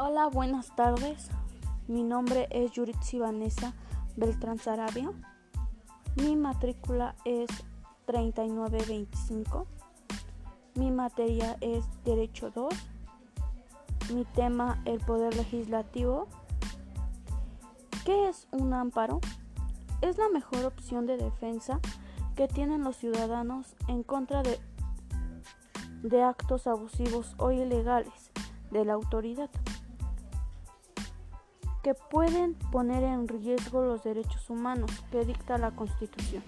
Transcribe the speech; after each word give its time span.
Hola, 0.00 0.28
buenas 0.28 0.76
tardes. 0.76 1.28
Mi 1.88 2.04
nombre 2.04 2.46
es 2.52 2.70
Yuritsi 2.70 3.18
Vanessa 3.18 3.74
Beltrán 4.14 4.60
Sarabia. 4.60 5.10
Mi 6.14 6.36
matrícula 6.36 7.16
es 7.24 7.48
3925. 8.06 9.66
Mi 10.76 10.92
materia 10.92 11.56
es 11.60 11.84
Derecho 12.04 12.52
2. 12.52 12.72
Mi 14.14 14.24
tema, 14.24 14.80
el 14.84 15.00
Poder 15.00 15.34
Legislativo. 15.34 16.28
¿Qué 18.04 18.28
es 18.28 18.46
un 18.52 18.74
amparo? 18.74 19.18
Es 20.00 20.16
la 20.16 20.28
mejor 20.28 20.64
opción 20.64 21.06
de 21.06 21.16
defensa 21.16 21.80
que 22.36 22.46
tienen 22.46 22.84
los 22.84 22.94
ciudadanos 22.94 23.74
en 23.88 24.04
contra 24.04 24.44
de, 24.44 24.60
de 26.04 26.22
actos 26.22 26.68
abusivos 26.68 27.34
o 27.38 27.50
ilegales 27.50 28.30
de 28.70 28.84
la 28.84 28.92
autoridad 28.92 29.50
que 31.88 31.94
pueden 31.94 32.52
poner 32.70 33.02
en 33.02 33.26
riesgo 33.26 33.82
los 33.82 34.04
derechos 34.04 34.50
humanos 34.50 34.90
que 35.10 35.24
dicta 35.24 35.56
la 35.56 35.70
Constitución. 35.70 36.42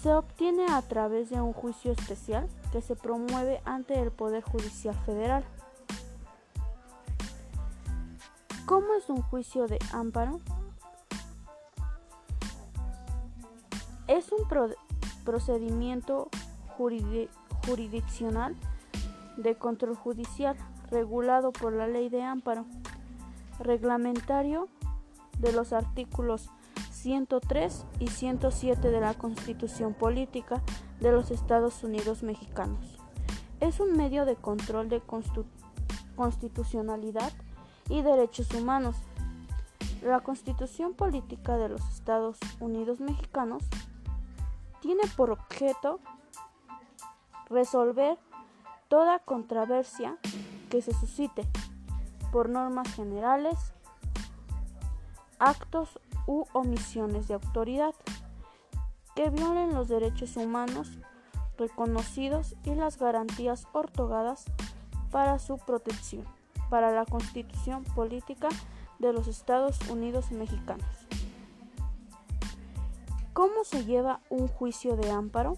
Se 0.00 0.14
obtiene 0.14 0.64
a 0.70 0.80
través 0.80 1.28
de 1.28 1.42
un 1.42 1.52
juicio 1.52 1.92
especial 1.92 2.48
que 2.72 2.80
se 2.80 2.96
promueve 2.96 3.60
ante 3.66 4.00
el 4.00 4.12
Poder 4.12 4.42
Judicial 4.42 4.94
Federal. 5.04 5.44
¿Cómo 8.64 8.94
es 8.94 9.10
un 9.10 9.20
juicio 9.20 9.66
de 9.66 9.78
amparo? 9.92 10.40
Es 14.08 14.32
un 14.32 14.48
procedimiento 15.22 16.30
jurisdiccional 16.78 18.56
de 19.36 19.54
control 19.54 19.96
judicial 19.96 20.56
regulado 20.90 21.52
por 21.52 21.74
la 21.74 21.86
ley 21.86 22.08
de 22.08 22.22
amparo 22.22 22.64
reglamentario 23.58 24.68
de 25.38 25.52
los 25.52 25.72
artículos 25.72 26.50
103 26.90 27.86
y 28.00 28.08
107 28.08 28.90
de 28.90 29.00
la 29.00 29.14
Constitución 29.14 29.94
Política 29.94 30.62
de 31.00 31.12
los 31.12 31.30
Estados 31.30 31.84
Unidos 31.84 32.22
Mexicanos. 32.22 32.98
Es 33.60 33.80
un 33.80 33.96
medio 33.96 34.24
de 34.24 34.36
control 34.36 34.88
de 34.88 35.00
constitucionalidad 36.16 37.32
y 37.88 38.02
derechos 38.02 38.52
humanos. 38.54 38.96
La 40.02 40.20
Constitución 40.20 40.94
Política 40.94 41.56
de 41.56 41.68
los 41.68 41.80
Estados 41.92 42.38
Unidos 42.60 43.00
Mexicanos 43.00 43.62
tiene 44.80 45.02
por 45.16 45.30
objeto 45.30 46.00
resolver 47.48 48.18
toda 48.88 49.18
controversia 49.20 50.16
que 50.70 50.82
se 50.82 50.92
suscite 50.92 51.48
por 52.32 52.48
normas 52.48 52.92
generales, 52.94 53.72
actos 55.38 55.98
u 56.26 56.44
omisiones 56.52 57.28
de 57.28 57.34
autoridad 57.34 57.94
que 59.14 59.30
violen 59.30 59.74
los 59.74 59.88
derechos 59.88 60.36
humanos 60.36 60.98
reconocidos 61.58 62.54
y 62.64 62.74
las 62.74 62.98
garantías 62.98 63.66
otorgadas 63.72 64.44
para 65.10 65.38
su 65.38 65.56
protección, 65.56 66.24
para 66.68 66.90
la 66.90 67.06
Constitución 67.06 67.84
Política 67.84 68.48
de 68.98 69.12
los 69.12 69.28
Estados 69.28 69.78
Unidos 69.88 70.30
Mexicanos. 70.30 71.06
¿Cómo 73.32 73.64
se 73.64 73.84
lleva 73.84 74.20
un 74.30 74.48
juicio 74.48 74.96
de 74.96 75.10
amparo? 75.10 75.56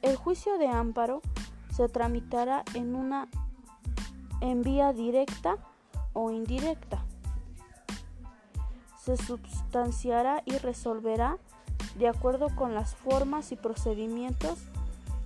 El 0.00 0.16
juicio 0.16 0.58
de 0.58 0.68
amparo 0.68 1.20
se 1.78 1.88
tramitará 1.88 2.64
en 2.74 2.96
una 2.96 3.28
en 4.40 4.62
vía 4.62 4.92
directa 4.92 5.58
o 6.12 6.32
indirecta. 6.32 7.04
Se 9.00 9.16
sustanciará 9.16 10.42
y 10.44 10.58
resolverá 10.58 11.38
de 11.96 12.08
acuerdo 12.08 12.48
con 12.56 12.74
las 12.74 12.96
formas 12.96 13.52
y 13.52 13.56
procedimientos 13.56 14.58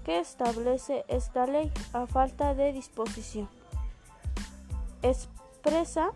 que 0.05 0.19
establece 0.19 1.07
esta 1.09 1.47
ley 1.47 1.73
a 1.95 2.07
falta 2.07 2.55
de 2.55 2.75
disposición. 2.75 3.49
Expresa 5.01 6.11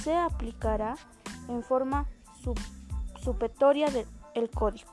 se 0.00 0.14
aplicará 0.14 0.96
en 1.48 1.64
forma 1.64 2.06
supetoria 3.20 3.88
del 3.90 4.50
código. 4.50 4.92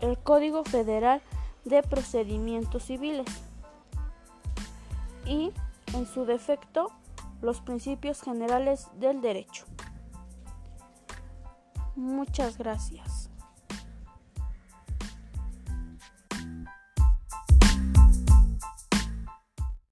El 0.00 0.16
Código 0.16 0.64
Federal 0.64 1.20
de 1.66 1.82
Procedimientos 1.82 2.84
Civiles 2.84 3.26
y, 5.28 5.52
en 5.94 6.06
su 6.06 6.24
defecto, 6.24 6.92
los 7.40 7.60
principios 7.60 8.22
generales 8.22 8.88
del 8.94 9.20
derecho. 9.20 9.64
Muchas 11.94 12.58
gracias. 12.58 13.27